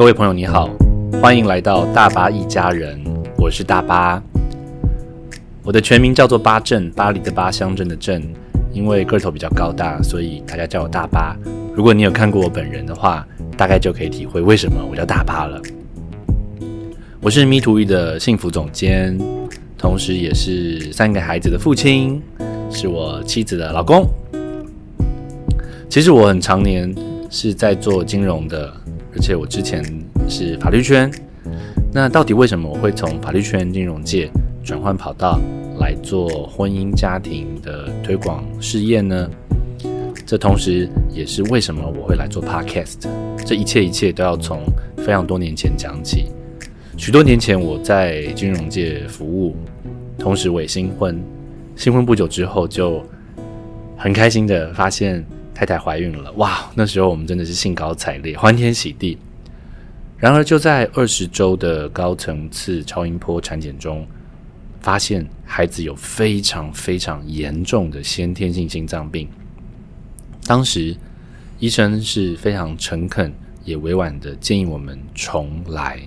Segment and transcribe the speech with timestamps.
[0.00, 0.70] 各位朋友，你好，
[1.20, 2.98] 欢迎来到大巴一家人，
[3.36, 4.18] 我是大巴。
[5.62, 8.22] 我的全名叫做巴镇，巴黎的巴，乡镇的镇。
[8.72, 11.36] 因为个头比较高大，所以大家叫我大巴。
[11.74, 13.28] 如果你有看过我本人的话，
[13.58, 15.60] 大概就可以体会为什么我叫大巴了。
[17.20, 19.18] 我是咪图 e 的幸福总监，
[19.76, 22.22] 同时也是三个孩子的父亲，
[22.70, 24.08] 是我妻子的老公。
[25.90, 26.90] 其实我很常年
[27.28, 28.72] 是在做金融的，
[29.12, 29.82] 而且我之前
[30.28, 31.10] 是法律圈。
[31.92, 34.30] 那到底为什么我会从法律圈、金融界
[34.62, 35.40] 转换跑道
[35.80, 39.28] 来做婚姻家庭的推广事业呢？
[40.24, 43.08] 这同时也是为什么我会来做 Podcast。
[43.44, 44.60] 这一切一切都要从
[44.98, 46.26] 非常多年前讲起。
[46.96, 49.56] 许多年前我在金融界服务，
[50.16, 51.20] 同时我也新婚。
[51.74, 53.02] 新婚不久之后，就
[53.96, 55.24] 很开心的发现。
[55.54, 56.70] 太太怀孕了，哇！
[56.74, 59.18] 那时候我们真的是兴高采烈，欢天喜地。
[60.16, 64.06] 然而就在二十周的高层次超音波产检中，
[64.80, 69.28] 发现孩子有非常非常严重的先天性心脏病。
[70.46, 70.96] 当时
[71.58, 73.32] 医生是非常诚恳
[73.64, 76.00] 也委婉的建议我们重来，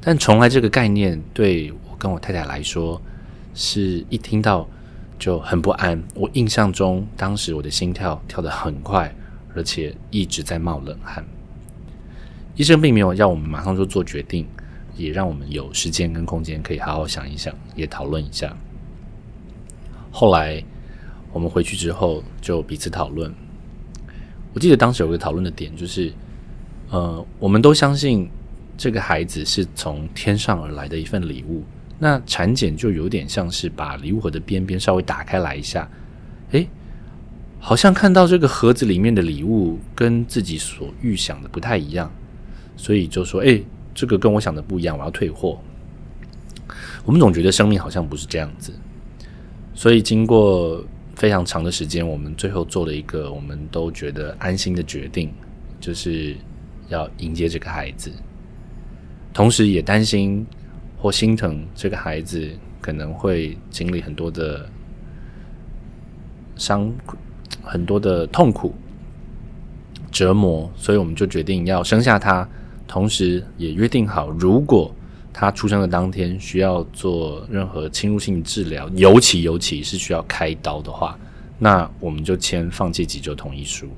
[0.00, 3.00] 但重来这个概念对我跟我太太来说，
[3.54, 4.68] 是一听到。
[5.20, 6.02] 就很不安。
[6.14, 9.14] 我印象中，当时我的心跳跳得很快，
[9.54, 11.24] 而且一直在冒冷汗。
[12.56, 14.46] 医生并没有要我们马上就做决定，
[14.96, 18.56] 也让我们有时间跟空间可以好好想一想，也讨论一下。
[20.10, 20.62] 后来
[21.32, 23.32] 我们回去之后就彼此讨论。
[24.52, 26.12] 我记得当时有个讨论的点就是，
[26.90, 28.28] 呃，我们都相信
[28.76, 31.62] 这个孩子是从天上而来的一份礼物。
[32.02, 35.86] 那产检就有点像是把礼物盒的边边稍微打开来一下，
[36.52, 36.66] 诶，
[37.58, 42.10] 好像看到这个盒子里面的礼物跟自己所预想的不太一样，
[42.74, 43.62] 所以就说：“诶，
[43.94, 45.60] 这个跟我想的不一样，我要退货。”
[47.04, 48.72] 我们总觉得生命好像不是这样子，
[49.74, 50.82] 所以经过
[51.14, 55.30] 非常长的时间，我们最后做了一个我们都觉得安心的决定，
[55.78, 56.34] 就是
[56.88, 58.10] 要迎接这个孩子，
[59.34, 60.46] 同时也担心。
[61.00, 62.46] 或心疼这个孩子
[62.80, 64.68] 可能会经历很多的
[66.56, 66.92] 伤、
[67.62, 68.74] 很多的痛苦、
[70.12, 72.46] 折磨，所以我们就决定要生下他，
[72.86, 74.94] 同时也约定好，如果
[75.32, 81.18] 他出生的当天需要做任何侵入性治疗，尤其尤其是需要开刀的话，
[81.58, 83.88] 那我们就签放弃急救同意书。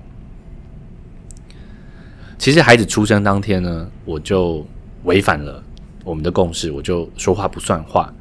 [2.38, 4.64] 其实孩子出生当天呢，我就
[5.02, 5.62] 违反了。
[6.04, 8.12] 我们的共识，我就说话不算话，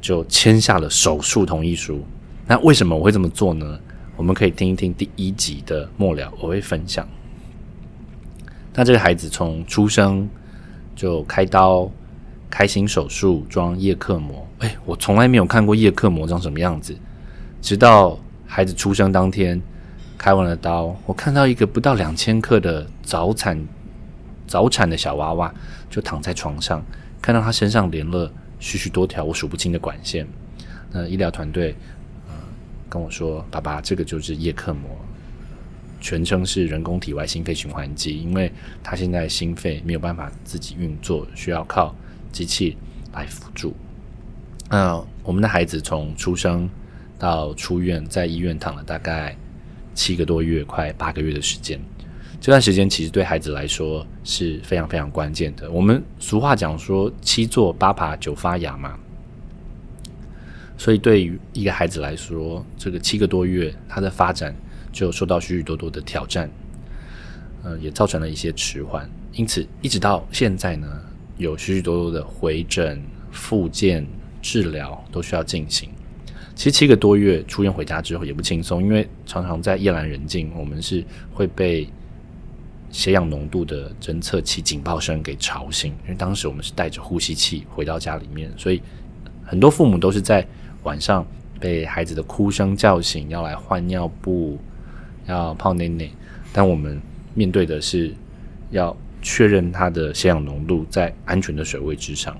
[0.00, 2.04] 就签下了手术同意书。
[2.46, 3.78] 那为什么我会这么做呢？
[4.16, 7.06] 我们可以听一听第一集的末了，我会分享。
[8.74, 10.28] 那这个孩子从出生
[10.94, 11.90] 就开刀、
[12.48, 14.46] 开心手术、装叶克膜。
[14.58, 16.96] 哎，我从来没有看过叶克膜长什么样子。
[17.60, 19.60] 直到孩子出生当天，
[20.16, 23.62] 开完了刀，我看到一个不到两千克的早产
[24.46, 25.52] 早产的小娃娃，
[25.90, 26.82] 就躺在床上。
[27.26, 30.24] 看到他身上连了许许多条我数不清的管线，
[30.92, 31.74] 那医疗团队
[32.28, 32.34] 呃
[32.88, 34.88] 跟我说：“爸爸，这个就是叶克膜，
[36.00, 41.92] 全称是人工体外心肺循环机，因为他现在心肺没有办法自己运作，需要靠
[42.30, 42.76] 机器
[43.12, 43.74] 来辅助。”
[44.70, 46.70] 那我们的孩子从出生
[47.18, 49.36] 到出院，在医院躺了大概
[49.96, 51.80] 七个多月，快八个月的时间。
[52.38, 55.68] 这段时间其实对孩子来说是非常非常关键的。
[55.70, 58.96] 我们俗话讲说“七坐八爬九发芽”嘛，
[60.78, 64.54] 所以对于一个孩子来说，这个七个多月他的发展
[64.92, 66.48] 就受到许许多多的挑战，
[67.64, 69.10] 呃，也造成了一些迟缓。
[69.32, 70.86] 因此，一直到现在呢，
[71.38, 74.06] 有许许多多的回诊、复健、
[74.40, 75.88] 治疗都需要进行。
[76.54, 81.88] 其实七个多月出院回家之后也不轻松，因为常常在夜阑人静，我们是会被。
[82.96, 88.80] 血氧浓度的侦测器警报声给吵醒，因为当时我们是带着呼吸器回到家里面，所以
[89.44, 90.44] 很多父母都是在
[90.82, 91.24] 晚上
[91.60, 94.58] 被孩子的哭声叫醒，要来换尿布，
[95.26, 96.08] 要泡奶奶。
[96.54, 96.98] 但我们
[97.34, 98.14] 面对的是
[98.70, 102.34] 要确认他的血氧浓度在安全的水位之上。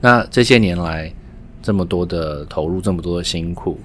[0.00, 1.12] 那这些年来
[1.60, 3.80] 这么多的投入，这么多的辛苦，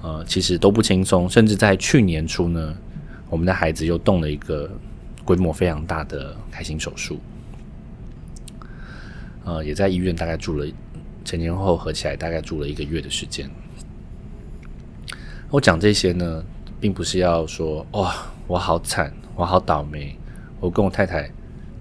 [0.00, 1.28] 呃，其实都不轻松。
[1.28, 2.74] 甚至在去年初呢。
[3.32, 4.70] 我们的孩子又动了一个
[5.24, 7.18] 规模非常大的开心手术，
[9.42, 10.66] 呃，也在医院大概住了
[11.24, 13.50] 前前后后合起来大概住了一个月的时间。
[15.48, 16.44] 我讲这些呢，
[16.78, 18.14] 并不是要说哇，
[18.46, 20.14] 我好惨，我好倒霉，
[20.60, 21.30] 我跟我太太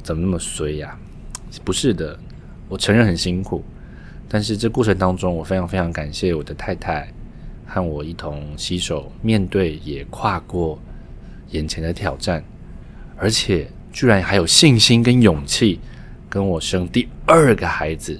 [0.01, 0.97] 怎么那么衰呀？
[1.65, 2.17] 不是的，
[2.69, 3.61] 我承认很辛苦，
[4.29, 7.11] 但是这过程当中，我非常非常感谢我的太太
[7.67, 10.79] 和我一同携手面对，也跨过
[11.51, 12.43] 眼前的挑战，
[13.17, 15.79] 而且居然还有信心跟勇气
[16.29, 18.19] 跟我生第二个孩子，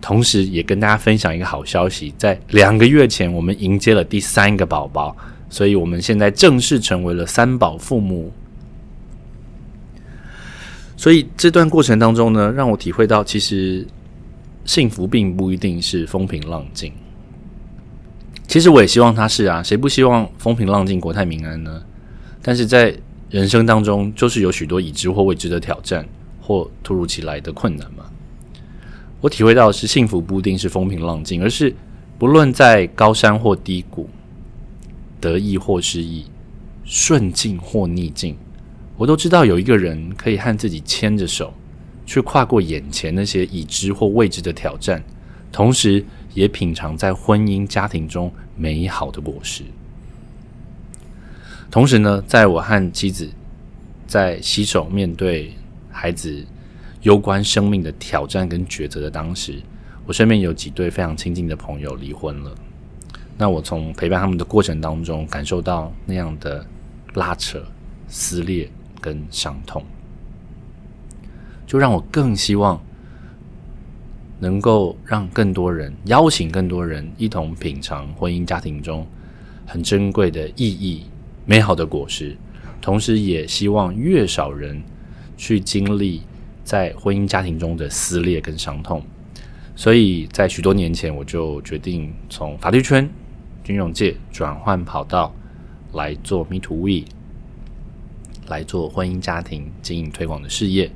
[0.00, 5.16] 同时也跟大家分享一个好消息，在两个月前我们迎接了第三个宝宝，
[5.48, 8.32] 所以我们现在正式成为了三宝父母。
[10.96, 13.86] 所以这段过程当中呢，让我体会到，其实
[14.66, 16.92] 幸福并不一定是风平浪静。
[18.46, 21.82] 其实我也希望他是啊，谁不希望风平浪静、国泰民安呢？
[22.42, 22.96] 但是在
[23.28, 26.08] 人生当中，就是有许多已知或未知的挑战，
[26.40, 28.04] 或突如其来的困难嘛。
[29.20, 31.74] 我体会到的是幸福不一定是风平浪静，而是
[32.18, 34.08] 不论在高山或低谷，
[35.20, 36.24] 得意或失意，
[36.84, 38.36] 顺境或逆境。
[38.96, 41.52] 我都知道有一个人可以和自己牵着手，
[42.06, 45.02] 去跨过眼前那些已知或未知的挑战，
[45.52, 46.04] 同时
[46.34, 49.62] 也品尝在婚姻家庭中美好的果实。
[51.70, 53.28] 同时呢，在我和妻子
[54.06, 55.54] 在携手面对
[55.90, 56.44] 孩子
[57.02, 59.62] 攸关生命的挑战跟抉择的当时，
[60.06, 62.54] 我身边有几对非常亲近的朋友离婚了。
[63.38, 66.66] 那我从陪伴他们的过程当中，感受到那样的
[67.14, 67.62] 拉扯、
[68.08, 68.70] 撕裂。
[69.02, 69.82] 跟伤痛，
[71.66, 72.78] 就让我更希望
[74.38, 79.06] 能够让更多人邀请更多人一同品尝婚姻家庭中
[79.66, 81.06] 很珍贵的意义、
[81.50, 82.36] 美好的果实，
[82.80, 84.80] 同时也希望越少人
[85.36, 86.22] 去经历
[86.62, 89.02] 在婚姻家庭中的撕裂跟伤痛。
[89.74, 93.10] 所以在许多年前，我就决定从法律圈、
[93.64, 95.34] 金融界转换跑道
[95.92, 97.02] 来做 Me to We。
[98.46, 100.88] 来做婚姻家庭经营推广的事业，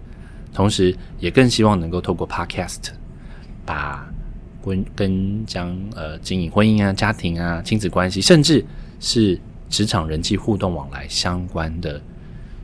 [0.52, 2.90] 同时也更希望能够透过 Podcast，
[3.66, 4.08] 把
[4.62, 8.64] 婚跟将呃经营婚姻啊、家庭啊、亲子关系，甚至
[9.00, 9.36] 是
[9.74, 12.00] 职场人际互动往来相关的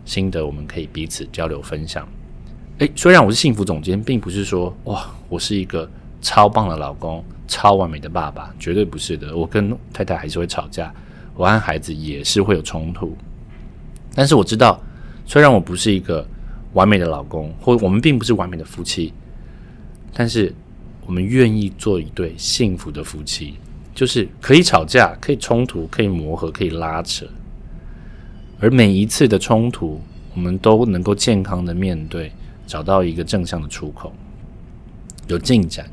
[0.05, 2.09] 心得，我们可以彼此交流分享。
[2.79, 5.91] 诶，虽然我是幸福总监，并不是说哇，我是一个
[6.23, 9.37] 超棒的老公、超完美的爸爸，绝对不是的。
[9.37, 10.95] 我跟太太还是会吵架，
[11.35, 13.17] 我和孩子也是会有冲突。
[14.15, 14.81] 但是我知道，
[15.27, 16.25] 虽然我不是一个
[16.75, 19.13] 完美的老公，或我们并不是完美的夫妻，
[20.15, 20.55] 但是
[21.05, 23.57] 我们愿意做一对幸福的夫妻，
[24.01, 27.27] 就是可以吵架、可以冲突、可以磨合、可以拉扯，
[28.59, 30.01] 而每一次的冲突，
[30.35, 32.33] 我们都能够健康的面对，
[32.67, 34.11] 找到一个正向的出口，
[35.29, 35.87] 有进展。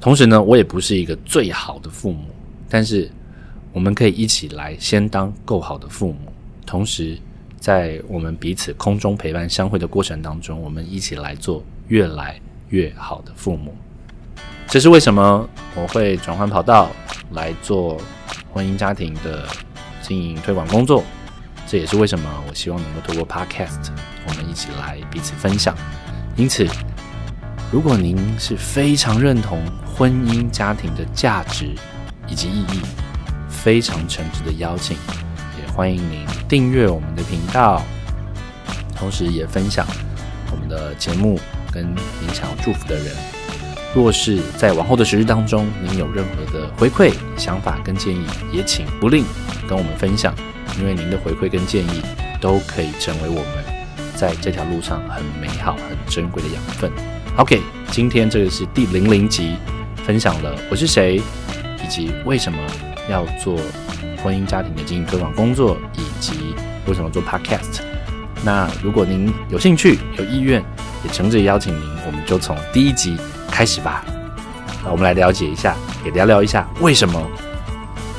[0.00, 2.24] 同时呢，我也不是一个最好的父母，
[2.70, 3.06] 但是
[3.70, 6.32] 我们可以一起来先当够好的父母，
[6.64, 7.18] 同时。
[7.58, 13.74] 在我们彼此空中陪伴相会的过程当中，我们一起来做越来越好的父母。
[14.76, 16.90] 这是为什么我会转换跑道
[17.30, 17.98] 来做
[18.52, 19.48] 婚姻家庭的
[20.02, 21.02] 经营推广工作？
[21.66, 23.88] 这也是为什么我希望能够透过 Podcast，
[24.28, 25.74] 我们一起来彼此分享。
[26.36, 26.68] 因此，
[27.72, 31.74] 如果您是非常认同婚姻家庭的价值
[32.28, 32.82] 以及意义，
[33.48, 34.94] 非常诚挚的邀请。
[35.58, 37.80] 也欢迎您订阅我们的频道，
[38.94, 39.86] 同时也分享
[40.52, 41.40] 我们的节目
[41.72, 41.82] 跟
[42.20, 43.16] 您想要祝福的人。
[43.96, 49.24] 若是在往后的时日当中，您有任何的回馈、想法跟建议，也请不吝
[49.66, 50.34] 跟我们分享，
[50.78, 52.02] 因为您的回馈跟建议
[52.38, 53.64] 都可以成为我们
[54.14, 56.92] 在这条路上很美好、很珍贵的养分。
[57.38, 59.56] OK，今天这个是第零零集，
[60.04, 61.16] 分享了我是谁，
[61.82, 62.58] 以及为什么
[63.08, 63.58] 要做。
[64.22, 66.32] 婚姻家庭的经营推广工作，以及
[66.86, 67.80] 为什么做 Podcast？
[68.44, 70.60] 那如果您有兴趣、有意愿，
[71.04, 73.16] 也诚挚邀请您，我们就从第一集
[73.56, 74.04] 开始吧。
[74.84, 77.18] 那我们来了解一下，也聊聊一下为什么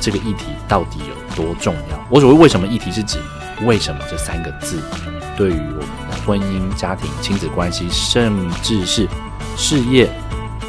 [0.00, 2.06] 这个议题到底有多重要。
[2.10, 3.20] 我所谓为什么议题，是指
[3.64, 4.82] 为什么这三个字
[5.36, 9.06] 对于我们的婚姻、家庭、亲子关系，甚至是
[9.56, 10.10] 事业、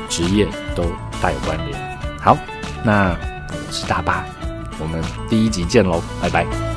[0.08, 0.84] 职业都
[1.20, 2.00] 大有关联。
[2.22, 2.38] 好，
[2.84, 3.18] 那
[3.50, 4.24] 我是大巴。
[4.78, 6.69] 我们第一集见喽，拜拜。